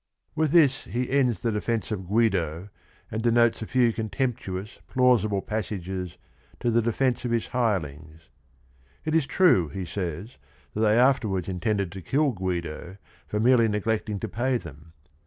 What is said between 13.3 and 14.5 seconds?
merely neglecting to